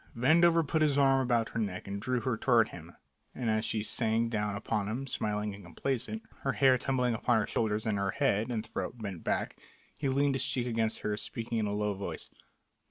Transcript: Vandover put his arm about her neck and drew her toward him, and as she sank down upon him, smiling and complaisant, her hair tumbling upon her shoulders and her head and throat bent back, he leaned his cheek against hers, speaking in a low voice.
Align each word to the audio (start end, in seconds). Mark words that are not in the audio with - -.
Vandover 0.17 0.67
put 0.67 0.81
his 0.81 0.97
arm 0.97 1.21
about 1.21 1.49
her 1.49 1.59
neck 1.59 1.87
and 1.87 2.01
drew 2.01 2.21
her 2.21 2.35
toward 2.35 2.69
him, 2.69 2.95
and 3.35 3.51
as 3.51 3.63
she 3.63 3.83
sank 3.83 4.31
down 4.31 4.55
upon 4.55 4.87
him, 4.87 5.05
smiling 5.05 5.53
and 5.53 5.63
complaisant, 5.63 6.23
her 6.39 6.53
hair 6.53 6.75
tumbling 6.79 7.13
upon 7.13 7.37
her 7.39 7.45
shoulders 7.45 7.85
and 7.85 7.99
her 7.99 8.09
head 8.09 8.49
and 8.49 8.65
throat 8.65 8.97
bent 8.97 9.23
back, 9.23 9.57
he 9.95 10.09
leaned 10.09 10.33
his 10.33 10.43
cheek 10.43 10.65
against 10.65 11.01
hers, 11.01 11.21
speaking 11.21 11.59
in 11.59 11.67
a 11.67 11.71
low 11.75 11.93
voice. 11.93 12.31